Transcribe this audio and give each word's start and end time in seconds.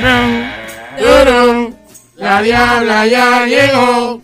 Turum, 0.00 0.32
turum, 0.96 1.74
la 2.16 2.40
diabla 2.40 3.04
ya 3.04 3.44
llegó. 3.44 4.22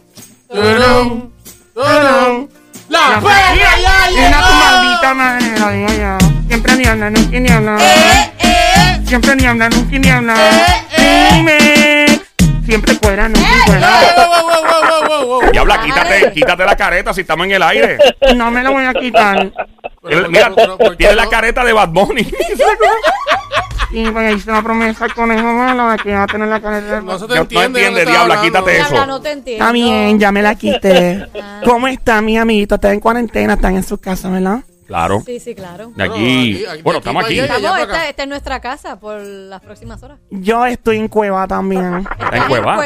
Turum, 0.49 1.29
turum, 1.75 2.49
la 2.89 3.21
feria 3.21 3.71
ya 3.85 4.09
llegó. 4.09 4.41
Tu 4.41 4.55
maldita 4.57 5.13
madre, 5.13 5.59
lo 5.59 5.71
digo 5.71 5.89
yo. 6.01 6.19
Siempre 6.49 6.77
ni 6.77 6.85
habla, 6.87 7.11
nunca 7.11 7.39
ni 7.39 7.51
habla. 7.51 7.77
Eh, 7.79 8.33
eh, 8.39 9.03
Siempre 9.07 9.37
ni 9.37 9.45
habla, 9.45 9.69
nunca 9.69 9.99
ni 9.99 10.09
habla. 10.09 10.35
Eh, 10.35 10.85
eh. 10.97 11.29
Dime. 11.35 12.07
Siempre 12.65 12.95
fuera, 12.95 13.29
nunca 13.29 13.47
eh, 13.47 13.63
fuera. 13.67 13.91
wow, 14.17 14.27
wow, 14.29 14.49
wow, 14.49 14.81
wow, 14.89 15.09
wow, 15.09 15.41
wow. 15.43 15.51
Diabla, 15.53 15.83
quítate, 15.83 16.33
quítate 16.33 16.65
la 16.65 16.75
careta 16.75 17.13
si 17.13 17.21
estamos 17.21 17.45
en 17.45 17.53
el 17.53 17.63
aire. 17.63 17.99
No 18.35 18.51
me 18.51 18.63
lo 18.63 18.73
voy 18.73 18.87
a 18.87 18.95
quitar. 18.95 19.53
Pero, 20.03 20.29
Mira, 20.31 20.53
pero, 20.57 20.79
pero, 20.79 20.97
tiene 20.97 21.17
la 21.17 21.29
careta 21.29 21.63
de 21.65 21.75
Bad 21.75 21.91
Bunny. 21.91 22.23
Y 23.91 24.11
pues 24.11 24.37
hice 24.37 24.51
una 24.51 24.63
promesa 24.63 25.05
al 25.05 25.15
conejo 25.15 25.45
malo 25.53 25.91
de 25.91 25.97
que 25.99 26.11
iba 26.11 26.23
a 26.23 26.27
tener 26.27 26.49
la 26.49 26.61
careta. 26.61 27.01
No 27.01 27.19
se 27.19 27.21
No- 27.21 27.29
te 27.29 27.35
no 27.37 27.41
entiende. 27.43 27.67
entiende, 27.67 28.01
lo 28.01 28.07
que 28.07 28.11
diabla, 28.13 28.35
estás 28.35 28.45
quítate 28.47 28.77
eso. 28.79 28.89
Diabla, 28.89 29.07
no 29.07 29.21
te 29.21 29.31
entiendo. 29.33 29.65
Está 29.65 29.73
bien, 29.73 30.19
ya 30.19 30.33
me 30.33 30.43
la 30.43 30.55
quité. 30.57 31.27
Ah. 31.41 31.61
¿Cómo 31.65 31.87
están 31.89 32.25
mis 32.25 32.39
amiguitos? 32.39 32.77
Están 32.77 32.93
en 32.95 33.01
cuarentena, 33.01 33.55
están 33.55 33.77
en 33.77 33.83
sus 33.85 34.01
casas, 34.01 34.33
¿verdad? 34.33 34.61
Claro. 34.87 35.23
Sí, 35.27 35.41
sí, 35.41 35.55
claro. 35.55 35.91
De 35.97 36.05
aquí. 36.05 36.13
Bueno, 36.13 36.21
aquí- 36.21 36.67
aquí- 36.67 36.83
Bueno, 36.83 36.99
aquí 36.99 37.09
estamos 37.09 37.25
aquí. 37.25 37.39
Estamos, 37.41 37.79
esta, 37.81 38.23
es 38.23 38.29
nuestra 38.29 38.61
casa 38.61 39.01
por 39.01 39.21
las 39.21 39.61
próximas 39.61 40.03
horas. 40.03 40.19
Yo 40.31 40.65
estoy 40.67 40.99
en 40.99 41.09
cueva 41.09 41.47
también. 41.49 42.07
¿Está 42.19 42.37
en 42.37 42.45
Cueva? 42.45 42.79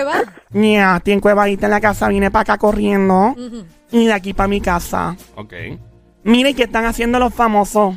Ya, 0.51 0.97
estoy 0.97 1.13
en 1.13 1.21
cuevadita 1.21 1.67
en 1.67 1.71
la 1.73 1.81
casa, 1.81 2.09
vine 2.09 2.31
para 2.31 2.43
acá 2.43 2.59
corriendo. 2.59 3.35
Y 3.91 4.07
de 4.07 4.13
aquí 4.13 4.33
para 4.33 4.49
mi 4.49 4.61
casa. 4.61 5.17
Ok. 5.35 5.53
Miren 6.25 6.55
qué 6.55 6.63
están 6.65 6.85
haciendo 6.87 7.19
los 7.19 7.35
famosos. 7.35 7.97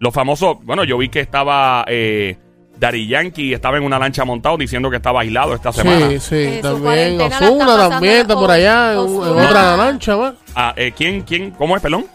Los 0.00 0.12
famosos, 0.14 0.56
bueno, 0.64 0.82
yo 0.84 0.96
vi 0.98 1.08
que 1.10 1.20
estaba 1.20 1.84
eh, 1.86 2.36
Daddy 2.78 3.06
Yankee, 3.06 3.52
estaba 3.52 3.76
en 3.76 3.82
una 3.84 3.98
lancha 3.98 4.24
montado 4.24 4.56
diciendo 4.56 4.88
que 4.90 4.96
estaba 4.96 5.20
aislado 5.20 5.54
esta 5.54 5.72
semana. 5.72 6.08
Sí, 6.08 6.18
sí, 6.18 6.34
Eh, 6.36 6.60
su 6.62 6.82
también 6.82 7.20
Osuna 7.20 7.88
también 7.90 8.14
está 8.22 8.34
por 8.34 8.50
allá 8.50 8.94
en, 8.94 8.98
otra 8.98 9.76
lancha 9.76 10.16
más. 10.16 10.34
Ah, 10.54 10.72
eh, 10.76 10.92
¿quién, 10.96 11.20
quién, 11.20 11.50
cómo 11.50 11.76
es, 11.76 11.82
perdón? 11.82 12.06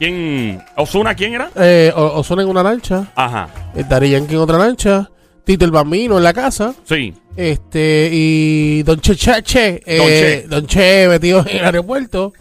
¿Quién? 0.00 0.60
¿Osuna 0.76 1.14
quién 1.14 1.34
era? 1.34 1.50
Eh, 1.56 1.92
O- 1.94 2.18
Ozuna 2.20 2.42
en 2.42 2.48
una 2.48 2.62
lancha, 2.64 3.06
Ajá, 3.14 3.48
eh, 3.74 3.84
Daddy 3.88 4.10
Yankee 4.10 4.34
en 4.34 4.40
otra 4.40 4.58
lancha, 4.58 5.08
Tito 5.44 5.64
el 5.64 5.70
Bambino 5.70 6.18
en 6.18 6.24
la 6.24 6.32
casa, 6.32 6.74
sí. 6.84 7.14
este 7.36 8.10
y 8.12 8.82
Don 8.82 9.00
Chechache, 9.00 9.80
eh, 9.86 9.96
Don 9.96 10.06
Che. 10.08 10.46
Don 10.48 10.66
Che 10.66 11.08
metido 11.08 11.44
en 11.48 11.58
el 11.58 11.64
aeropuerto. 11.64 12.32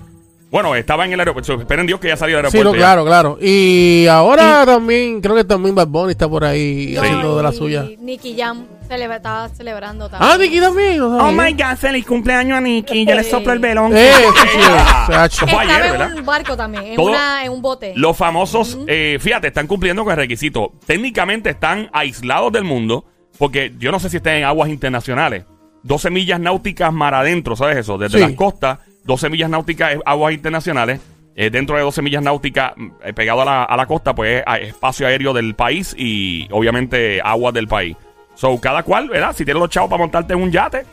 Bueno, 0.50 0.76
estaba 0.76 1.03
en 1.06 1.12
el 1.14 1.20
aeropuerto. 1.20 1.53
Esperen 1.59 1.86
Dios 1.86 2.00
que 2.00 2.08
ya 2.08 2.16
salió 2.16 2.38
del 2.38 2.50
Sí, 2.50 2.58
aeropuerto. 2.58 2.72
no, 2.78 2.80
ya. 2.80 2.86
claro, 2.86 3.06
claro. 3.06 3.38
Y 3.42 4.08
ahora 4.08 4.66
también, 4.66 5.20
creo 5.20 5.36
que 5.36 5.44
también 5.44 5.76
Bad 5.76 5.88
Bunny 5.88 6.12
está 6.12 6.30
por 6.30 6.45
ahí 6.45 6.95
haciendo 6.95 7.36
de 7.36 7.44
la 7.44 7.52
suya. 7.52 7.86
Nicky 8.00 8.36
Jam 8.38 8.66
cele- 8.88 9.14
estaba 9.14 9.50
celebrando 9.50 10.08
también. 10.09 10.31
Ah, 10.31 10.38
Nicky 10.38 10.59
también. 10.62 10.98
no 11.00 11.17
Oh 11.17 11.31
my 11.34 11.52
god, 11.52 11.76
feliz 11.78 12.06
cumpleaños 12.06 12.58
a 12.58 12.62
Nicky. 12.62 13.06
Yo 13.06 13.16
le 13.16 13.23
Sí. 13.26 13.31
soplo 13.31 13.52
el 13.52 13.59
velón. 13.59 13.92
Eh, 13.95 14.09
sí, 14.14 14.48
sí, 14.50 14.58
ayer, 15.14 15.31
Estaba 15.50 15.66
¿verdad? 15.66 16.12
en 16.14 16.20
un 16.20 16.26
barco 16.26 16.56
también, 16.56 16.84
en, 16.86 16.95
Todo- 16.95 17.09
una, 17.09 17.44
en 17.44 17.52
un 17.52 17.61
bote. 17.61 17.92
Los 17.98 18.16
famosos, 18.16 18.78
eh, 18.88 19.17
fíjate, 19.20 19.48
están 19.48 19.67
cumpliendo 19.67 20.04
con 20.06 20.11
el 20.11 20.17
requisito. 20.17 20.72
Técnicamente 20.86 21.50
están 21.50 21.89
aislados 21.92 22.54
del 22.54 22.64
mundo, 22.64 23.04
porque 23.38 23.73
yo 23.78 23.92
no 23.92 24.00
sé 24.00 24.09
si 24.09 24.17
están 24.17 24.36
en 24.36 24.44
aguas 24.45 24.70
internacionales. 24.70 25.44
12 25.84 26.09
millas 26.09 26.39
náuticas 26.39 26.92
mar 26.94 27.14
adentro, 27.14 27.56
¿sabes 27.58 27.78
eso? 27.78 27.98
Desde 27.98 28.17
Sí. 28.17 28.23
las 28.23 28.34
costas, 28.34 28.80
12 29.08 29.30
millas 29.30 29.50
náuticas 29.50 29.94
es 29.94 30.00
aguas 30.05 30.33
internacionales. 30.33 31.00
Eh, 31.36 31.50
dentro 31.50 31.75
de 31.77 31.83
12 31.83 32.02
millas 32.02 32.22
náuticas, 32.23 32.73
mm, 32.75 32.88
eh, 33.05 33.14
pegado 33.14 33.41
a 33.44 33.45
la, 33.45 33.64
a 33.64 33.77
la 33.77 33.86
costa, 33.86 34.14
pues 34.14 34.44
es 34.45 34.67
espacio 34.69 35.08
aéreo 35.08 35.33
del 35.33 35.55
país 35.55 35.95
y 35.97 36.47
obviamente 36.52 37.22
aguas 37.23 37.53
del 37.53 37.67
país. 37.67 37.95
So, 38.36 38.59
cada 38.59 38.83
cual, 38.83 39.08
¿verdad? 39.09 39.33
Si 39.36 39.45
tienes 39.45 39.61
los 39.61 39.69
chavos 39.69 39.89
para 39.89 40.02
montarte 40.02 40.33
en 40.33 40.41
un 40.41 40.52
yate, 40.52 40.86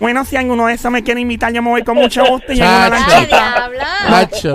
Bueno, 0.00 0.24
si 0.24 0.34
alguno 0.36 0.66
de 0.66 0.74
esos 0.74 0.90
me 0.90 1.02
quiere 1.04 1.20
invitar, 1.20 1.52
yo 1.52 1.62
me 1.62 1.70
voy 1.70 1.84
con 1.84 1.96
mucho 1.96 2.24
gusto 2.24 2.52
y 2.52 2.58
en 2.60 2.66
una 2.66 2.88
Chacho. 2.90 3.04
¡Ah, 3.06 3.14
lanchita. 3.14 3.68
diabla! 3.68 4.28
Chacho. 4.30 4.52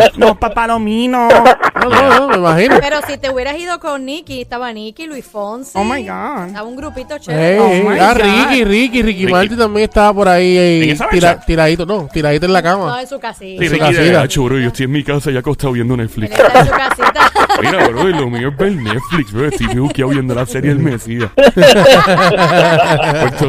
No. 1.90 2.02
No, 2.02 2.10
no, 2.10 2.20
no, 2.20 2.28
me 2.30 2.36
imagino. 2.38 2.78
Pero 2.80 2.98
si 3.08 3.18
te 3.18 3.30
hubieras 3.30 3.58
ido 3.58 3.80
con 3.80 4.06
Nicky, 4.06 4.42
estaba 4.42 4.72
Nicky, 4.74 5.08
Luis 5.08 5.26
Fonsi. 5.26 5.72
Oh 5.76 5.84
my 5.84 6.02
God. 6.04 6.48
Estaba 6.48 6.68
un 6.68 6.76
grupito 6.76 7.18
chévere. 7.18 7.60
Oh 7.60 7.68
ey, 7.70 7.82
my 7.84 8.00
ah, 8.00 8.14
God. 8.14 8.22
Ricky, 8.22 8.64
Ricky, 8.64 9.02
Ricky, 9.02 9.20
Ricky. 9.26 9.32
Martin 9.32 9.58
también 9.58 9.84
estaba 9.90 10.14
por 10.14 10.28
ahí, 10.30 10.58
eh, 10.58 10.98
tiradito, 11.46 11.86
no, 11.86 12.08
tiradito 12.12 12.46
en 12.46 12.54
la 12.54 12.62
No, 12.62 12.70
cama. 12.70 13.02
en 13.02 13.08
su 13.08 13.20
casita. 13.20 13.62
Sí, 13.62 13.68
su 13.68 13.74
Ricky 13.74 13.92
de 13.94 13.98
casita. 13.98 14.22
"Ah, 14.22 14.28
churro, 14.28 14.58
yo 14.60 14.68
estoy 14.68 14.86
en 14.86 14.92
mi 14.92 15.04
casa 15.04 15.32
ya 15.32 15.40
acostado 15.40 15.74
viendo 15.74 15.94
Él 15.96 16.02
Netflix. 16.02 16.32
está 16.32 16.60
en 16.60 16.66
su 16.68 16.72
casita. 16.74 17.32
Mira, 17.62 17.88
bro, 17.88 18.10
y 18.10 18.14
lo 18.14 18.30
mío 18.30 18.50
es 18.50 18.58
ver 18.58 18.72
Netflix, 18.74 19.32
bro. 19.32 19.48
Estoy 19.48 19.68
buqueado 19.76 20.12
viendo 20.12 20.36
la 20.36 20.46
serie 20.46 20.72
El 20.72 20.80
Mesías. 20.80 21.30
Puerto 21.36 21.54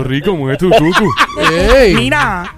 Rico, 0.04 0.34
mueve 0.36 0.56
tu 0.56 0.70
tutu. 0.70 1.10
Ey. 1.74 1.94
Mira, 1.94 2.54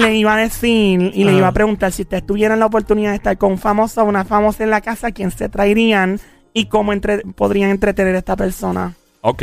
le 0.00 0.14
iba 0.14 0.34
a 0.34 0.38
decir 0.38 1.10
y 1.14 1.24
le 1.24 1.32
iba 1.32 1.48
a 1.48 1.52
preguntar 1.52 1.92
si 1.92 2.02
ustedes 2.02 2.26
tuvieran 2.26 2.58
la 2.60 2.66
oportunidad 2.66 3.10
de 3.10 3.16
estar 3.16 3.36
con 3.38 3.52
un 3.52 3.58
famoso 3.58 4.02
o 4.02 4.04
una 4.04 4.24
famosa 4.24 4.64
en 4.64 4.70
la 4.70 4.80
casa, 4.80 5.12
¿quién 5.12 5.30
se 5.30 5.48
traerían 5.48 6.20
y 6.54 6.66
cómo 6.66 6.92
entre- 6.92 7.22
podrían 7.36 7.70
entretener 7.70 8.14
a 8.14 8.18
esta 8.18 8.36
persona? 8.36 8.94
Ok. 9.20 9.42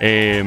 Eh, 0.00 0.42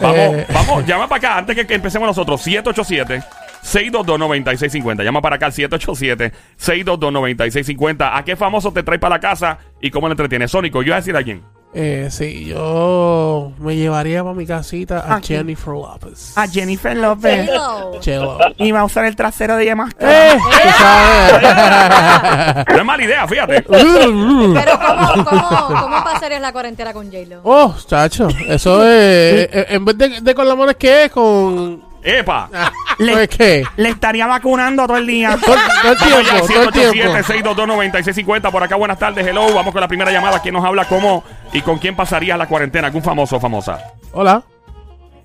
vamos, 0.00 0.16
Eh. 0.18 0.46
vamos, 0.52 0.86
llama 0.86 1.08
para 1.08 1.18
acá 1.18 1.38
antes 1.38 1.56
que, 1.56 1.66
que 1.66 1.74
empecemos 1.74 2.06
nosotros. 2.06 2.40
787 2.42 3.22
622-9650. 3.62 5.04
Llama 5.04 5.20
para 5.20 5.36
acá 5.36 5.46
al 5.46 5.52
787-622-9650. 5.52 8.10
¿A 8.16 8.24
qué 8.24 8.36
famoso 8.36 8.72
te 8.72 8.82
trae 8.82 8.98
para 8.98 9.16
la 9.16 9.20
casa 9.20 9.58
y 9.80 9.90
cómo 9.90 10.08
le 10.08 10.12
entretiene? 10.12 10.48
Sónico, 10.48 10.80
yo 10.82 10.86
voy 10.86 10.92
a 10.94 10.96
decir 10.96 11.16
a 11.16 11.22
quién. 11.22 11.42
Eh, 11.72 12.08
sí, 12.10 12.46
yo 12.46 13.52
me 13.60 13.76
llevaría 13.76 14.24
para 14.24 14.34
mi 14.34 14.44
casita 14.44 14.98
a 15.06 15.14
¿A 15.16 15.20
quién? 15.20 15.40
Jennifer 15.40 15.72
Lopez. 15.72 16.36
A 16.36 16.48
Jennifer 16.48 16.96
Lopez. 16.96 17.48
Hello. 17.48 18.00
Chelo. 18.00 18.38
Iba 18.58 18.80
a 18.80 18.84
usar 18.84 19.04
el 19.04 19.14
trasero 19.14 19.54
de 19.56 19.62
ella 19.62 19.76
Eh, 20.00 20.32
tú 20.62 20.68
sabes. 20.78 22.66
No 22.68 22.78
es 22.78 22.84
mala 22.84 23.04
idea, 23.04 23.28
fíjate. 23.28 23.62
Pero 23.68 24.78
¿cómo, 24.80 25.24
cómo, 25.30 25.80
cómo 25.80 26.04
pasarías 26.04 26.40
la 26.40 26.52
cuarentena 26.52 26.92
con 26.92 27.06
J-Lo? 27.06 27.40
Oh, 27.44 27.72
chacho, 27.86 28.26
eso 28.48 28.82
es. 28.84 29.48
eh, 29.52 29.66
en 29.68 29.84
vez 29.84 29.96
de, 29.96 30.20
de 30.22 30.34
con 30.34 30.48
la 30.48 30.54
es 30.72 30.76
que 30.76 31.04
es 31.04 31.12
con. 31.12 31.89
¡Epa! 32.02 32.48
Ah, 32.54 32.72
Le- 32.98 33.12
¿no 33.14 33.18
es 33.20 33.28
qué? 33.28 33.64
Le 33.76 33.88
estaría 33.90 34.26
vacunando 34.26 34.86
todo 34.86 34.96
el 34.96 35.06
día. 35.06 35.36
Todo, 35.44 35.54
todo 35.82 35.92
el 35.92 35.98
tiempo, 35.98 36.46
todo 36.46 36.62
el 36.64 36.72
tiempo. 36.92 37.12
787-622-9650. 37.18 38.50
Por 38.50 38.62
acá, 38.62 38.76
buenas 38.76 38.98
tardes. 38.98 39.26
Hello. 39.26 39.52
Vamos 39.54 39.72
con 39.72 39.80
la 39.80 39.88
primera 39.88 40.10
llamada. 40.10 40.40
¿Quién 40.40 40.54
nos 40.54 40.64
habla? 40.64 40.84
¿Cómo 40.86 41.22
y 41.52 41.60
con 41.62 41.78
quién 41.78 41.94
pasaría 41.96 42.36
la 42.36 42.46
cuarentena? 42.46 42.86
¿Algún 42.88 43.02
famoso 43.02 43.36
o 43.36 43.40
famosa? 43.40 43.78
Hola. 44.12 44.42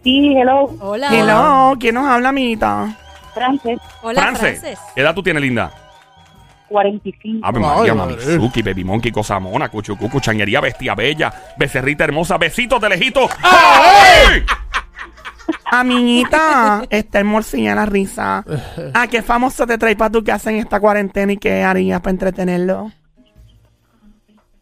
Sí, 0.03 0.35
hello, 0.37 0.69
Hola. 0.81 1.09
Hello, 1.11 1.73
¿quién 1.79 1.95
nos 1.95 2.07
habla, 2.07 2.29
amiguita? 2.29 2.95
Frances, 3.33 3.79
Hola, 4.03 4.21
France. 4.21 4.39
Frances. 4.59 4.79
¿Qué 4.93 5.01
edad 5.01 5.15
tú 5.15 5.23
tienes, 5.23 5.41
linda? 5.41 5.71
45. 6.69 7.45
Ave 7.45 7.57
Ay, 7.59 7.63
María, 7.65 7.93
madre. 7.95 8.15
Mamizuki, 8.15 8.61
Baby 8.61 8.83
Monkey, 8.83 9.11
Cosa 9.11 9.39
Mona, 9.39 9.69
Cuchucucu, 9.69 10.19
Changuería, 10.19 10.61
Bestia 10.61 10.93
Bella, 10.95 11.33
Becerrita 11.57 12.03
Hermosa, 12.03 12.37
Besitos 12.37 12.79
de 12.81 12.89
lejito. 12.89 13.27
¡Ay! 13.41 14.43
Amiguita, 15.65 16.83
está 16.89 17.23
morcilla 17.23 17.75
la 17.75 17.85
risa. 17.85 18.43
¿A 18.93 19.07
qué 19.11 19.21
famoso 19.21 19.65
te 19.67 19.77
trae 19.77 19.95
para 19.95 20.11
tu 20.11 20.23
casa 20.23 20.49
en 20.49 20.57
esta 20.57 20.79
cuarentena 20.79 21.33
y 21.33 21.37
qué 21.37 21.63
harías 21.63 21.99
para 22.01 22.11
entretenerlo? 22.11 22.91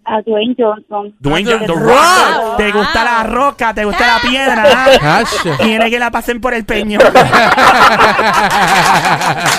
A 0.05 0.21
Dwayne 0.21 0.53
Johnson. 0.57 1.15
Dwayne 1.19 1.49
Ah, 1.53 1.57
Johnson, 1.59 1.77
The 1.77 1.83
Rock. 1.85 1.93
Rock. 1.95 2.57
¿Te 2.57 2.71
gusta 2.73 3.03
la 3.05 3.23
roca? 3.23 3.73
¿Te 3.73 3.85
gusta 3.85 4.05
la 4.07 4.19
piedra? 4.19 4.65
Quiere 5.59 5.89
que 5.89 5.97
la 5.99 6.11
pasen 6.11 6.41
por 6.41 6.53
el 6.53 6.65
peño. 6.65 6.99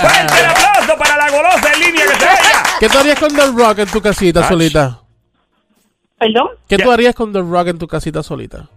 Fuerte 0.00 0.40
el 0.40 0.46
aplauso 0.46 0.98
para 0.98 1.16
la 1.16 1.30
golosa 1.30 1.72
en 1.74 1.80
línea 1.80 2.04
que 2.06 2.14
se 2.18 2.26
vaya. 2.26 2.62
¿Qué 2.80 2.88
tú 2.90 2.98
harías 2.98 3.18
con 3.18 3.34
The 3.34 3.46
Rock 3.52 3.78
en 3.78 3.88
tu 3.88 4.00
casita 4.02 4.40
Ach. 4.40 4.48
solita? 4.48 5.00
Perdón, 6.18 6.48
¿Qué 6.68 6.76
tú 6.78 6.90
harías 6.92 7.14
con 7.14 7.32
The 7.32 7.40
Rock 7.40 7.68
en 7.68 7.78
tu 7.78 7.86
casita 7.88 8.22
solita? 8.22 8.69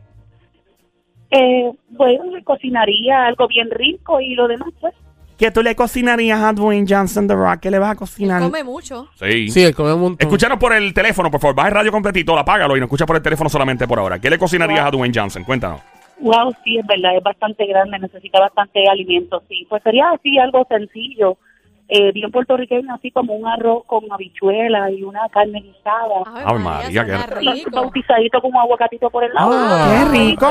Eh, 1.31 1.71
bueno, 1.89 2.23
cocinaría 2.43 3.25
algo 3.25 3.47
bien 3.47 3.69
rico 3.71 4.19
y 4.21 4.35
lo 4.35 4.47
demás, 4.47 4.69
pues. 4.79 4.93
¿Qué 5.37 5.51
tú 5.51 5.61
le 5.61 5.75
cocinarías 5.75 6.41
a 6.41 6.51
Dwayne 6.51 6.87
Johnson 6.89 7.27
The 7.27 7.35
Rock? 7.35 7.59
¿Qué 7.59 7.69
le 7.69 7.77
vas 7.77 7.91
a 7.91 7.95
cocinar? 7.95 8.41
Come 8.41 8.63
mucho. 8.63 9.07
Sí. 9.15 9.49
Sí, 9.49 9.63
él 9.63 9.75
come 9.75 9.93
un 9.93 10.01
montón. 10.01 10.27
Escúchanos 10.27 10.57
por 10.57 10.73
el 10.73 10.93
teléfono, 10.95 11.29
por 11.29 11.39
favor. 11.39 11.55
Baja 11.55 11.69
el 11.69 11.75
radio 11.75 11.91
completito, 11.91 12.35
apágalo 12.35 12.75
y 12.75 12.79
nos 12.79 12.87
escucha 12.87 13.05
por 13.05 13.17
el 13.17 13.21
teléfono 13.21 13.47
solamente 13.47 13.87
por 13.87 13.99
ahora. 13.99 14.17
¿Qué 14.17 14.31
le 14.31 14.39
cocinarías 14.39 14.85
a 14.85 14.89
Dwayne 14.89 15.13
Johnson? 15.13 15.43
Cuéntanos. 15.43 15.81
Wow, 16.19 16.55
sí, 16.63 16.79
es 16.79 16.87
verdad, 16.87 17.15
es 17.15 17.23
bastante 17.23 17.67
grande, 17.67 17.99
necesita 17.99 18.39
bastante 18.39 18.87
alimento, 18.89 19.43
sí. 19.47 19.67
Pues 19.69 19.83
sería 19.83 20.09
así 20.09 20.39
algo 20.39 20.65
sencillo, 20.67 21.37
eh, 21.89 22.11
bien 22.11 22.31
puertorriqueño, 22.31 22.93
así 22.95 23.11
como 23.11 23.33
un 23.33 23.47
arroz 23.47 23.83
con 23.85 24.03
habichuela 24.11 24.91
y 24.91 25.03
una 25.03 25.21
carne 25.29 25.61
guisada. 25.61 26.43
Ave 26.45 26.59
María, 26.59 27.05
qué- 27.05 27.35
rico. 27.35 27.69
Bautizadito 27.71 28.41
con 28.41 28.51
un 28.51 28.57
aguacatito 28.57 29.09
por 29.09 29.23
el 29.23 29.33
lado. 29.33 29.51
Ah. 29.53 30.05
¡Qué 30.11 30.17
rico! 30.17 30.47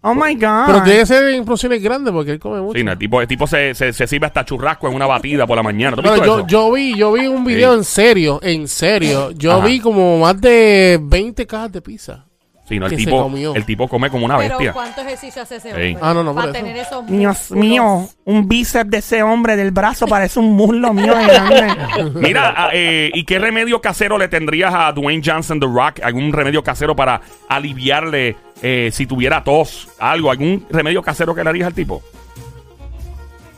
Oh 0.00 0.14
my 0.14 0.32
God. 0.36 0.66
Pero 0.66 0.82
tiene 0.84 0.98
que 1.00 1.06
ser 1.06 1.24
en 1.34 1.44
porciones 1.44 1.82
grandes 1.82 2.12
porque 2.14 2.30
él 2.30 2.38
come 2.38 2.60
mucho. 2.60 2.78
Sí, 2.78 2.84
no, 2.84 2.92
el 2.92 2.98
tipo, 2.98 3.20
el 3.20 3.26
tipo 3.26 3.48
se, 3.48 3.74
se, 3.74 3.92
se 3.92 4.06
sirve 4.06 4.26
hasta 4.26 4.44
churrasco 4.44 4.86
en 4.88 4.94
una 4.94 5.06
batida 5.06 5.44
por 5.44 5.56
la 5.56 5.62
mañana. 5.64 5.96
¿Tú 5.96 6.02
has 6.02 6.20
Pero 6.20 6.22
visto 6.22 6.36
yo, 6.36 6.38
eso? 6.38 6.46
yo 6.46 6.72
vi, 6.72 6.94
yo 6.96 7.12
vi 7.14 7.26
un 7.26 7.44
video 7.44 7.72
Sí. 7.72 7.78
en 7.78 7.84
serio, 7.84 8.38
en 8.42 8.68
serio. 8.68 9.32
Yo 9.32 9.54
Ajá. 9.54 9.66
vi 9.66 9.80
como 9.80 10.18
más 10.18 10.40
de 10.40 11.00
20 11.02 11.44
cajas 11.48 11.72
de 11.72 11.82
pizza. 11.82 12.24
Sí, 12.68 12.78
no, 12.78 12.84
el 12.86 12.90
Que 12.90 12.98
se 12.98 13.04
tipo, 13.06 13.22
comió. 13.22 13.54
el 13.54 13.64
tipo 13.64 13.88
come 13.88 14.10
como 14.10 14.26
una 14.26 14.36
Pero 14.36 14.50
bestia. 14.58 14.72
¿cuánto 14.74 15.00
ejercicio 15.00 15.40
hace 15.42 15.56
ese 15.56 15.68
Sí. 15.70 15.74
hombre? 15.74 15.96
Ah, 16.02 16.12
no, 16.12 16.22
no, 16.22 16.34
por 16.34 16.42
Para 16.42 16.50
eso. 16.52 16.64
tener 16.64 16.76
esos 16.76 17.06
Dios 17.06 17.20
músculos. 17.50 17.64
mío, 17.64 18.08
un 18.26 18.46
bíceps 18.48 18.90
de 18.90 18.98
ese 18.98 19.22
hombre 19.22 19.56
del 19.56 19.70
brazo 19.70 20.06
parece 20.06 20.38
un 20.38 20.54
muslo 20.54 20.92
mío 20.92 21.14
de 21.16 21.24
grande. 21.24 22.10
Mira, 22.14 22.52
ah, 22.54 22.68
eh, 22.74 23.10
¿y 23.14 23.24
qué 23.24 23.38
remedio 23.38 23.80
casero 23.80 24.18
le 24.18 24.28
tendrías 24.28 24.74
a 24.74 24.92
Dwayne 24.92 25.22
Johnson 25.24 25.58
The 25.58 25.66
Rock? 25.66 26.00
¿Algún 26.02 26.30
remedio 26.30 26.62
casero 26.62 26.94
para 26.94 27.22
aliviarle 27.48 28.36
eh, 28.60 28.90
si 28.92 29.06
tuviera 29.06 29.42
tos? 29.42 29.88
¿Algo? 29.98 30.30
¿Algún 30.30 30.66
remedio 30.68 31.00
casero 31.00 31.34
que 31.34 31.42
le 31.42 31.48
harías 31.50 31.68
al 31.68 31.74
tipo? 31.74 32.02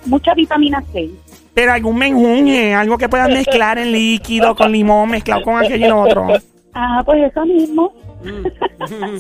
Mucha 0.07 0.35
vitamina 0.35 0.83
C. 0.93 1.11
Pero 1.53 1.73
algún 1.73 1.97
menjunje, 1.99 2.75
algo 2.75 2.97
que 2.97 3.09
puedas 3.09 3.29
mezclar 3.29 3.77
en 3.79 3.91
líquido 3.93 4.55
con 4.55 4.71
limón, 4.73 5.11
mezclado 5.11 5.43
con 5.43 5.57
aquello 5.59 5.87
y 5.87 5.89
lo 5.89 6.01
otro. 6.03 6.29
Ah, 6.73 7.03
pues 7.05 7.29
eso 7.31 7.45
mismo. 7.45 7.93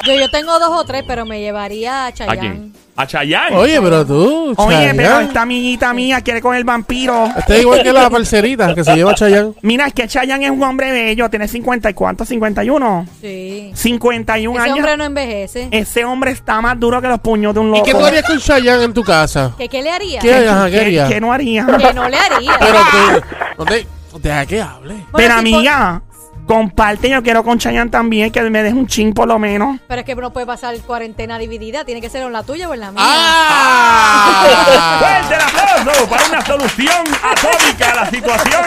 Yo, 0.05 0.13
yo 0.15 0.29
tengo 0.29 0.57
dos 0.59 0.69
o 0.71 0.83
tres, 0.85 1.03
pero 1.07 1.25
me 1.25 1.39
llevaría 1.39 2.05
a 2.05 2.07
¿A 2.07 2.11
Chayanne. 2.13 2.39
quién? 2.39 2.73
A 2.95 3.07
Chayanne. 3.07 3.55
Oye, 3.55 3.79
pero 3.81 4.05
tú, 4.05 4.53
Oye, 4.57 4.75
Chayanne. 4.75 5.01
pero 5.01 5.19
esta 5.21 5.41
amiguita 5.43 5.93
mía 5.93 6.19
quiere 6.21 6.41
con 6.41 6.55
el 6.55 6.63
vampiro. 6.65 7.25
Este 7.37 7.55
es 7.57 7.61
igual 7.61 7.81
que 7.83 7.93
la 7.93 8.09
parcerita 8.09 8.75
que 8.75 8.83
se 8.83 8.95
lleva 8.95 9.13
Chayanne. 9.15 9.53
Mira, 9.61 9.87
es 9.87 9.93
que 9.93 10.07
Chayanne 10.07 10.45
es 10.45 10.51
un 10.51 10.61
hombre 10.63 10.91
bello, 10.91 11.29
tiene 11.29 11.47
50 11.47 11.89
y 11.89 11.93
cuánto, 11.93 12.25
51. 12.25 13.05
Sí. 13.21 13.71
51 13.73 14.53
Ese 14.55 14.63
años. 14.63 14.75
hombre 14.77 14.97
no 14.97 15.05
envejece. 15.05 15.69
Ese 15.71 16.03
hombre 16.03 16.31
está 16.31 16.59
más 16.61 16.77
duro 16.79 17.01
que 17.01 17.07
los 17.07 17.19
puños 17.21 17.53
de 17.53 17.59
un 17.61 17.67
¿Y 17.67 17.77
loco. 17.77 17.83
qué 17.85 17.91
tú 17.93 18.05
harías 18.05 18.25
con 18.25 18.39
Chayanne 18.39 18.83
en 18.83 18.93
tu 18.93 19.03
casa? 19.03 19.53
¿Qué, 19.57 19.69
¿Qué 19.69 19.81
le 19.81 19.89
haría? 19.89 20.19
¿Qué, 20.19 20.33
ajá, 20.47 20.69
qué 20.69 20.83
¿Qué- 20.93 21.01
harías? 21.01 21.09
qué 21.09 21.21
no 21.21 21.33
haría? 21.33 21.65
Que 21.65 21.93
no 21.93 22.09
le 22.09 22.17
haría. 22.17 22.57
Pero 22.59 22.79
tú, 22.91 23.21
no 23.59 23.65
te, 23.65 23.87
deja 24.19 24.45
que 24.45 24.61
hable. 24.61 24.93
Bueno, 24.93 25.09
Pero 25.15 25.33
amiga, 25.35 26.01
comparte, 26.45 27.09
yo 27.09 27.21
quiero 27.23 27.43
con 27.43 27.57
Chayanne 27.59 27.89
también, 27.91 28.31
que 28.31 28.41
me 28.41 28.61
deje 28.63 28.75
un 28.75 28.87
chin 28.87 29.13
por 29.13 29.27
lo 29.27 29.39
menos. 29.39 29.79
Pero 29.87 30.01
es 30.01 30.05
que 30.05 30.15
no 30.15 30.31
puede 30.33 30.45
pasar 30.45 30.75
cuarentena 30.81 31.37
dividida. 31.37 31.85
Tiene 31.85 32.01
que 32.01 32.09
ser 32.09 32.23
en 32.23 32.33
la 32.33 32.43
tuya 32.43 32.67
o 32.69 32.73
en 32.73 32.79
la 32.81 32.91
mía. 32.91 33.01
¡Ah! 33.05 34.99
Fuerte 34.99 35.35
el 35.35 35.41
aplauso 35.41 36.09
para 36.09 36.25
una 36.27 36.45
solución 36.45 37.05
atómica 37.23 37.91
a 37.91 37.95
la 37.95 38.09
situación 38.09 38.65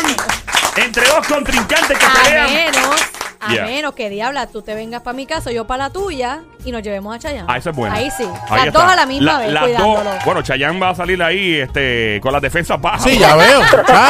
entre 0.77 1.07
dos 1.07 1.27
contrincantes 1.27 1.99
que 1.99 2.05
A 2.07 2.23
pelean. 2.25 2.53
menos, 2.53 2.97
a 3.47 3.53
Yeah. 3.53 3.67
menos 3.67 3.95
que 3.95 4.09
diabla, 4.11 4.47
tú 4.47 4.63
te 4.63 4.75
vengas 4.75 5.03
para 5.03 5.15
mi 5.17 5.27
casa, 5.27 5.53
yo 5.53 5.67
para 5.67 5.85
la 5.85 5.91
tuya 5.91 6.41
y 6.65 6.73
nos 6.73 6.83
llevemos 6.83 7.15
a 7.15 7.19
Chayanne. 7.19 7.47
Ah, 7.49 7.59
eso 7.59 7.71
es 7.71 7.77
bueno. 7.77 7.95
Ahí 7.95 8.11
sí. 8.11 8.25
Ahí 8.25 8.57
las 8.59 8.67
está. 8.69 8.83
dos 8.83 8.93
a 8.93 8.97
la 8.97 9.07
misma 9.07 9.33
La- 9.33 9.39
vez, 9.39 9.53
las 9.53 9.63
cuidándolo. 9.65 10.11
dos- 10.11 10.25
bueno, 10.25 10.43
Chayanne 10.43 10.81
va 10.81 10.91
a 10.91 10.95
salir 10.95 11.23
ahí 11.23 11.55
este, 11.57 12.19
con 12.23 12.33
las 12.33 12.43
defensas 12.43 12.81
bajas. 12.81 13.03
Sí, 13.05 13.19
ya 13.19 13.37
veo. 13.37 13.61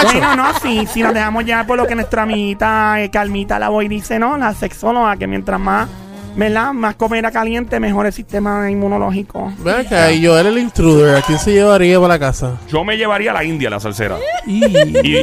Bueno, 0.05 0.37
no, 0.37 0.59
si, 0.61 0.87
si 0.87 1.03
nos 1.03 1.13
dejamos 1.15 1.45
llevar 1.45 1.67
por 1.67 1.77
lo 1.77 1.87
que 1.87 1.95
nuestra 1.95 2.23
amiguita 2.23 3.01
eh, 3.01 3.11
Calmita 3.11 3.59
la 3.59 3.69
voy 3.69 3.89
dice, 3.89 4.19
¿no? 4.19 4.37
La 4.37 4.55
sexóloga, 4.55 5.17
que 5.17 5.27
mientras 5.27 5.59
más, 5.61 5.89
¿verdad? 6.37 6.73
Más 6.73 6.95
comida 6.97 7.31
caliente, 7.31 7.79
mejor 7.81 8.07
el 8.07 8.13
sistema 8.13 8.71
inmunológico. 8.71 9.53
Ven 9.59 9.87
acá, 9.87 10.11
y 10.13 10.21
yo 10.21 10.39
era 10.39 10.49
el 10.49 10.59
intruder. 10.59 11.17
¿A 11.17 11.23
quién 11.23 11.39
se 11.39 11.53
llevaría 11.53 11.97
para 12.01 12.15
la 12.15 12.19
casa? 12.19 12.59
Yo 12.69 12.85
me 12.85 12.97
llevaría 12.97 13.31
a 13.31 13.35
la 13.35 13.45
India, 13.45 13.71
la 13.71 13.81
salsera. 13.81 14.17
Y... 14.47 14.65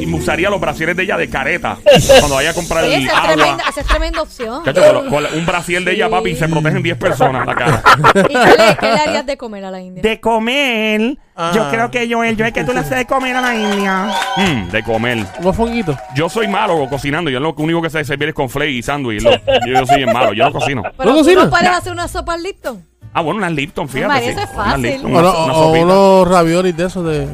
Y 0.02 0.06
me 0.06 0.18
usaría 0.18 0.50
los 0.50 0.60
brasieres 0.62 0.96
de 0.96 1.04
ella 1.04 1.18
de 1.18 1.30
careta. 1.30 1.78
Cuando 2.20 2.36
vaya 2.36 2.52
a 2.52 2.54
comprar 2.54 2.84
Oye, 2.84 2.96
el 2.96 3.04
esa 3.04 3.12
es, 3.12 3.18
agua. 3.20 3.34
tremenda, 3.34 3.64
esa 3.70 3.82
es 3.82 3.88
tremenda 3.88 4.22
opción. 4.22 4.64
Chacho, 4.66 4.82
con 4.82 4.94
lo- 4.94 5.10
con 5.10 5.26
un 5.38 5.46
brasier 5.46 5.84
de 5.84 5.92
ella, 5.94 6.10
papi, 6.10 6.32
y 6.32 6.36
se 6.36 6.48
protegen 6.48 6.82
10 6.84 6.98
personas 6.98 7.46
la 7.46 7.56
cara. 7.56 7.84
¿Y 8.30 8.34
qué 8.34 8.58
le, 8.58 8.78
qué 8.80 8.86
le 8.88 9.00
harías 9.00 9.26
de 9.26 9.38
comer 9.38 9.66
a 9.66 9.72
la 9.72 9.82
India? 9.82 10.02
De 10.02 10.20
comer, 10.20 11.18
Ah. 11.44 11.52
yo 11.56 11.70
creo 11.70 11.90
que 11.92 12.08
Joel, 12.14 12.36
Joel, 12.38 12.54
que 12.54 12.64
tú 12.64 12.74
le 12.74 12.80
haces 12.82 12.98
de 12.98 13.06
comer 13.06 13.36
a 13.36 13.42
la 13.42 13.56
India. 13.56 14.12
Mm, 14.38 14.70
de 14.70 14.84
comer. 14.84 15.26
Unos 15.40 15.56
fonguitos. 15.56 15.98
Yo 16.16 16.30
soy 16.30 16.48
malo 16.48 16.88
cocinando. 16.90 17.30
Yo 17.32 17.40
lo 17.40 17.54
único 17.58 17.82
que 17.82 17.90
sé 17.90 18.04
servir 18.04 18.30
es 18.30 18.36
con 18.36 18.50
flake 18.50 18.70
y 18.72 18.84
sándwich. 18.84 19.24
Yo, 19.24 19.32
yo 19.68 19.86
soy 19.86 19.98
bien 19.98 20.14
malo. 20.14 20.34
Yo 20.34 20.46
no 20.46 20.52
cocino. 20.54 20.84
Pero 20.98 21.10
¿No 21.10 21.18
tú 21.18 21.24
cocinas? 21.24 21.44
no 21.46 21.50
puedes 21.50 21.70
hacer 21.70 21.92
una 21.92 22.08
sopa 22.08 22.34
al 22.34 22.44
Lipton. 22.44 22.86
Ah, 23.14 23.22
bueno, 23.22 23.40
unas 23.40 23.52
Lipton, 23.52 23.90
fíjate. 23.90 24.08
María, 24.08 24.28
sí. 24.30 24.34
eso 24.40 24.42
es 24.44 24.50
fácil. 24.56 24.82
Lipton, 24.84 25.16
O, 25.16 25.20
una, 25.20 25.22
no- 25.22 25.44
una 25.46 25.54
o 25.54 25.72
unos 25.72 26.28
raviolis 26.30 26.78
de 26.78 26.86
esos 26.86 27.04
de... 27.06 27.28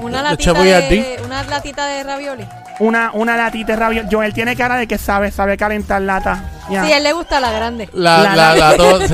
Una 0.00 0.18
De 0.18 0.22
latita 0.30 0.52
de, 0.54 1.20
una 1.26 1.42
latita 1.42 1.86
de 1.86 2.02
ravioli. 2.04 2.46
Una, 2.78 3.10
una 3.12 3.36
latita 3.36 3.72
de 3.72 3.78
rabio. 3.78 4.04
Joel 4.10 4.32
tiene 4.32 4.56
cara 4.56 4.76
de 4.76 4.86
que 4.86 4.96
sabe, 4.98 5.30
sabe 5.30 5.56
calentar 5.58 6.00
lata. 6.00 6.42
Ya. 6.70 6.84
Sí, 6.86 6.92
a 6.92 6.96
él 6.98 7.02
le 7.02 7.12
gusta 7.12 7.38
la 7.40 7.50
grande. 7.52 7.88
La, 7.92 8.22
La- 8.22 8.34
la, 8.36 8.54
la, 8.54 8.76
to- 8.76 9.00
sí. 9.00 9.08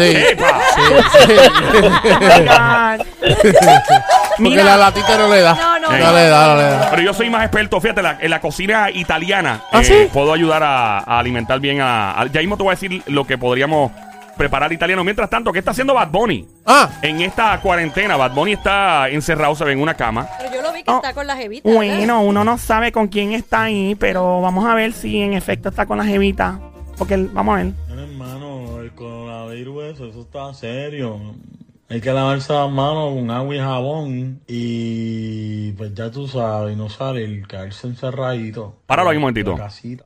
Sí, 0.77 0.83
sí. 1.27 1.35
Porque 4.37 4.51
Mira. 4.51 4.65
la 4.65 4.77
latita 4.77 5.17
no 5.17 5.29
le 5.29 5.41
da. 5.41 5.55
No, 5.55 5.79
no. 5.79 5.91
No 5.91 6.13
le 6.13 6.29
da, 6.29 6.49
no 6.49 6.57
le 6.57 6.63
da. 6.63 6.91
Pero 6.91 7.03
yo 7.03 7.15
soy 7.15 7.31
más 7.31 7.43
experto, 7.43 7.81
fíjate, 7.81 8.03
la- 8.03 8.19
en 8.21 8.31
la 8.31 8.41
cocina 8.41 8.91
italiana. 8.91 9.63
¿Ah, 9.73 9.81
eh, 9.81 9.85
sí? 9.85 10.09
Puedo 10.13 10.33
ayudar 10.33 10.63
a, 10.63 10.99
a 10.99 11.19
alimentar 11.19 11.59
bien 11.61 11.81
a, 11.81 12.21
a- 12.21 12.27
Ya 12.27 12.41
mismo 12.41 12.57
te 12.57 12.63
voy 12.63 12.73
a 12.73 12.75
decir 12.75 13.03
lo 13.07 13.27
que 13.27 13.39
podríamos 13.39 13.93
preparar 14.37 14.71
italiano. 14.75 15.03
Mientras 15.05 15.31
tanto, 15.31 15.51
¿qué 15.53 15.61
está 15.61 15.71
haciendo 15.71 15.95
Bad 15.95 16.09
Bunny? 16.11 16.47
Ah, 16.67 16.91
En 17.01 17.23
esta 17.23 17.59
cuarentena, 17.63 18.17
Bad 18.19 18.33
Bunny 18.33 18.53
está 18.53 19.09
encerrado, 19.09 19.55
se 19.55 19.65
ve 19.65 19.73
en 19.73 19.81
una 19.81 19.95
cama. 19.95 20.29
Pero 20.39 20.55
yo 20.57 20.61
lo 20.63 20.73
vi 20.75 20.83
que 20.83 20.91
Oh. 20.91 20.97
está 20.97 21.15
con 21.15 21.27
la 21.27 21.37
jevita. 21.37 21.67
¿verdad? 21.67 21.79
Bueno, 21.97 22.21
uno 22.21 22.45
no 22.45 22.59
sabe 22.59 22.93
con 22.93 23.09
quién 23.09 23.33
está 23.33 23.63
ahí, 23.63 23.95
pero 23.95 24.43
vamos 24.43 24.67
a 24.67 24.75
ver 24.75 24.93
si 24.93 25.23
en 25.23 25.33
efecto 25.33 25.71
está 25.71 25.87
con 25.87 25.97
la 25.97 26.05
jevita. 26.05 26.59
Porque 26.99 27.15
el- 27.15 27.29
vamos 27.29 27.55
a 27.55 27.57
ver. 27.63 27.73
Mira, 27.89 28.03
hermano, 28.03 28.81
el 28.83 28.93
coronavirus, 28.95 29.85
eso, 29.95 30.07
eso 30.09 30.21
está 30.21 30.53
serio. 30.53 31.19
Hay 31.89 32.01
que 32.01 32.13
lavarse 32.13 32.53
las 32.53 32.69
manos 32.69 33.15
con 33.15 33.31
agua 33.31 33.55
y 33.55 33.59
jabón 33.59 34.41
y 34.47 35.71
pues 35.73 35.95
ya 35.95 36.11
tú 36.11 36.27
sabes, 36.27 36.77
no 36.77 36.89
salir, 36.89 37.47
caerse 37.47 37.87
encerradito. 37.87 38.75
Páralo 38.87 39.11
ahí 39.11 39.17
un 39.17 39.21
momentito. 39.23 39.57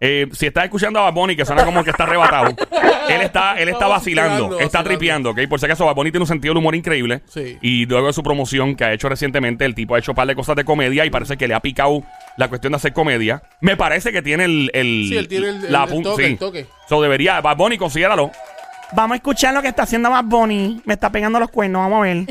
Eh, 0.00 0.28
si 0.32 0.46
estás 0.46 0.64
escuchando 0.64 0.98
a 0.98 1.04
Bad 1.04 1.14
Bunny, 1.14 1.36
que 1.36 1.46
suena 1.46 1.64
como 1.64 1.82
que 1.82 1.88
está 1.90 2.04
arrebatado, 2.04 2.50
él 3.08 3.22
está, 3.22 3.58
él 3.58 3.70
está 3.70 3.86
vacilando, 3.86 4.30
vacilando, 4.50 4.58
está 4.60 4.78
vacilando. 4.80 4.88
tripeando, 4.88 5.30
¿ok? 5.30 5.38
Por 5.48 5.58
si 5.58 5.64
acaso, 5.66 5.86
Bad 5.86 5.94
Bunny 5.94 6.10
tiene 6.10 6.22
un 6.24 6.28
sentido 6.28 6.52
del 6.52 6.58
humor 6.58 6.74
increíble. 6.74 7.22
Sí. 7.28 7.56
Y 7.62 7.86
luego 7.86 8.08
de 8.08 8.12
su 8.12 8.22
promoción 8.22 8.76
que 8.76 8.84
ha 8.84 8.92
hecho 8.92 9.08
recientemente, 9.08 9.64
el 9.64 9.74
tipo 9.74 9.94
ha 9.94 9.98
hecho 9.98 10.12
un 10.12 10.16
par 10.16 10.26
de 10.28 10.34
cosas 10.34 10.56
de 10.56 10.64
comedia 10.64 11.06
y 11.06 11.10
parece 11.10 11.38
que 11.38 11.48
le 11.48 11.54
ha 11.54 11.60
picado 11.60 12.02
la 12.36 12.48
cuestión 12.48 12.72
de 12.72 12.76
hacer 12.76 12.92
comedia. 12.92 13.42
Me 13.62 13.76
parece 13.78 14.12
que 14.12 14.20
tiene 14.20 14.44
el... 14.44 14.70
el 14.74 15.06
Sí, 15.08 15.16
él 15.16 15.28
tiene 15.28 15.48
el- 15.48 15.72
la 15.72 15.84
el- 15.84 15.92
el 15.94 16.02
toque, 16.02 16.24
sí. 16.26 16.32
el 16.32 16.38
toque. 16.38 16.66
So, 16.90 17.00
debería, 17.00 17.40
Bad 17.40 17.56
Bunny, 17.56 17.78
considéralo. 17.78 18.30
Vamos 18.92 19.14
a 19.14 19.16
escuchar 19.16 19.54
lo 19.54 19.62
que 19.62 19.68
está 19.68 19.84
haciendo 19.84 20.10
Bad 20.10 20.24
Bunny. 20.24 20.82
Me 20.84 20.94
está 20.94 21.10
pegando 21.10 21.38
los 21.38 21.50
cuernos, 21.50 21.82
vamos 21.82 21.98
a 21.98 22.02
ver. 22.02 22.26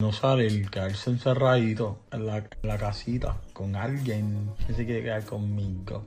No 0.00 0.12
salir, 0.12 0.68
caerse 0.70 1.10
encerradito 1.10 2.00
en 2.10 2.26
la, 2.26 2.38
en 2.38 2.46
la 2.62 2.76
casita 2.76 3.36
con 3.52 3.76
alguien 3.76 4.50
que 4.66 4.74
se 4.74 4.84
quiere 4.84 5.02
quedar 5.02 5.24
conmigo. 5.24 6.04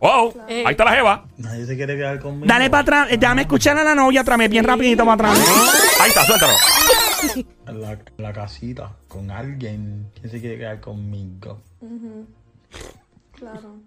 Wow, 0.00 0.34
ahí 0.48 0.64
está 0.68 0.84
la 0.84 0.92
jeva. 0.92 1.24
Nadie 1.38 1.66
se 1.66 1.76
quiere 1.76 1.96
quedar 1.96 2.18
conmigo. 2.20 2.46
Dale 2.46 2.68
para 2.68 2.82
atrás, 2.82 3.08
eh, 3.10 3.16
déjame 3.18 3.42
escuchar 3.42 3.78
a 3.78 3.84
la 3.84 3.94
novia 3.94 4.22
otra 4.22 4.36
vez, 4.36 4.50
bien 4.50 4.64
rapidito 4.64 5.04
para 5.04 5.30
atrás. 5.30 5.38
Ahí 6.00 6.08
está, 6.08 6.24
suéltalo. 6.24 6.54
En 7.66 7.80
la, 7.80 7.92
en 7.92 8.00
la 8.18 8.32
casita 8.32 8.96
con 9.08 9.30
alguien 9.30 10.10
que 10.20 10.28
se 10.28 10.40
quiere 10.40 10.58
quedar 10.58 10.80
conmigo. 10.80 11.60
¡Wow! 13.40 13.82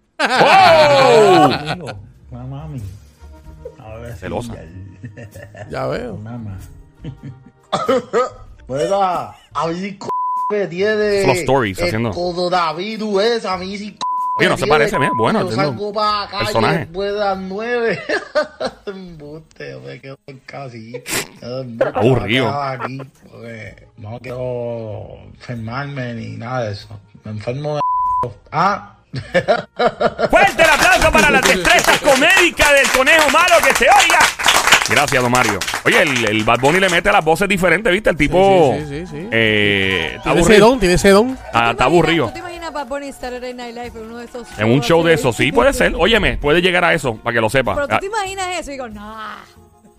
Conmigo, 1.52 2.00
una 2.32 2.44
mami. 2.46 2.82
A 3.80 3.96
ver, 3.98 4.16
Celosa. 4.16 4.54
ya 5.70 5.88
veo. 5.88 6.18
Mamá. 6.18 6.58
Mira, 8.68 9.36
a 9.54 9.68
mí 9.68 9.76
sí 9.76 9.92
c 10.02 10.08
que 10.50 10.68
tiene. 10.68 11.26
Los 11.28 11.38
stories 11.38 11.80
el 11.80 11.86
haciendo. 11.86 12.12
coronavirus 12.12 13.24
es, 13.24 13.46
a 13.46 13.58
mí 13.58 13.78
sí 13.78 13.92
c 13.92 13.98
Oye, 14.38 14.50
no 14.50 14.58
se 14.58 14.68
parece, 14.68 15.00
mira, 15.00 15.12
bueno, 15.16 15.50
Yo 15.50 15.56
salgo 15.56 15.94
para 15.94 16.22
la 16.26 16.28
calle 16.28 16.44
Personaje. 16.44 16.78
después 16.80 17.14
de 17.14 17.20
las 17.20 17.38
nueve. 17.38 18.02
Embuste, 18.86 19.76
me 19.78 20.02
quedo 20.02 20.20
en 20.28 20.40
casita. 20.40 21.12
Aburrido. 21.94 22.46
Me 22.46 22.52
quedo 22.52 22.62
aquí, 22.64 23.02
porque 23.32 23.88
no 23.96 24.20
quiero 24.20 25.20
enfermarme 25.34 26.14
ni 26.16 26.36
nada 26.36 26.66
de 26.66 26.74
eso. 26.74 27.00
Me 27.24 27.32
enfermo 27.32 27.76
de. 27.76 27.82
Ah. 28.52 28.92
Fuerte 30.30 30.62
el 30.64 30.70
aplauso 30.70 31.12
para 31.14 31.32
las 31.32 31.42
destrezas 31.42 31.98
comédicas 32.02 32.74
del 32.74 32.90
conejo 32.90 33.30
malo 33.30 33.56
que 33.66 33.74
se 33.76 33.86
oiga. 33.86 34.20
Gracias, 35.06 35.22
don 35.22 35.32
Mario. 35.32 35.60
Oye, 35.86 36.02
el, 36.02 36.26
el 36.30 36.44
Bad 36.44 36.60
Bunny 36.60 36.80
le 36.80 36.90
mete 36.90 37.12
las 37.12 37.24
voces 37.24 37.48
diferentes, 37.48 37.94
¿viste? 37.94 38.10
El 38.10 38.18
tipo. 38.18 38.74
Sí, 38.76 38.86
sí, 38.88 39.00
sí, 39.02 39.06
sí. 39.12 39.28
eh, 39.32 40.14
está 40.16 40.24
Tiene 40.24 40.40
ese 40.42 40.48
aburrido. 40.54 40.70
don, 40.70 40.80
tiene 40.80 40.96
ese 40.96 41.10
don. 41.12 41.38
Ah, 41.54 41.60
¿Tú 41.62 41.66
te 41.68 41.72
está 41.74 41.84
aburrido. 41.84 42.26
¿Tú 42.28 42.34
te 42.34 42.40
imaginas 42.40 42.74
Bad 42.74 42.88
Bunny 42.88 43.06
en 43.08 43.14
Saturday 43.14 43.54
Night 43.54 43.76
Live 43.76 43.92
en 43.96 44.06
uno 44.08 44.18
de 44.18 44.26
esos 44.26 44.48
En 44.58 44.72
un 44.72 44.82
show 44.82 45.04
de 45.04 45.14
así? 45.14 45.22
eso, 45.22 45.32
sí, 45.34 45.52
puede 45.52 45.74
ser. 45.74 45.94
Óyeme, 45.96 46.38
puede 46.40 46.62
llegar 46.64 46.84
a 46.86 46.94
eso, 46.96 47.18
para 47.18 47.36
que 47.36 47.42
lo 47.42 47.50
sepa. 47.52 47.76
Pero 47.76 47.88
tú 47.88 47.94
Ah, 47.94 48.00
te 48.00 48.08
imaginas 48.08 48.48
eso 48.60 48.72
y 48.72 48.74
digo, 48.74 48.90
no. 48.90 49.16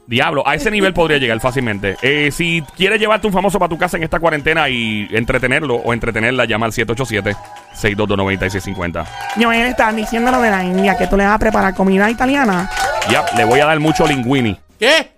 Diablo, 0.09 0.43
a 0.47 0.55
ese 0.57 0.71
nivel 0.73 0.93
podría 0.93 1.19
llegar 1.19 1.39
fácilmente. 1.41 1.97
Eh, 2.03 2.31
si 2.33 2.63
quieres 2.77 2.99
llevarte 2.99 3.29
un 3.29 3.33
famoso 3.33 3.61
para 3.61 3.69
tu 3.69 3.79
casa 3.79 3.97
en 3.97 4.03
esta 4.03 4.19
cuarentena 4.19 4.69
y 4.69 5.07
entretenerlo 5.13 5.77
o 5.77 5.93
entretenerla, 5.93 6.47
llama 6.47 6.67
al 6.67 6.73
787-622-9650. 6.73 9.05
Joel 9.41 9.67
está 9.69 9.93
diciendo 9.93 10.33
lo 10.33 10.41
de 10.41 10.51
la 10.51 10.65
India, 10.65 10.97
que 10.97 11.07
tú 11.07 11.17
le 11.17 11.25
vas 11.25 11.35
a 11.35 11.39
preparar 11.39 11.75
comida 11.75 12.11
italiana. 12.11 12.69
Ya, 13.11 13.25
le 13.37 13.45
voy 13.45 13.59
a 13.61 13.67
dar 13.67 13.79
mucho 13.81 14.05
linguini. 14.07 14.59
¿Qué? 14.79 15.11